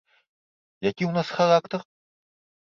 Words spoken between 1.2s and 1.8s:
характар?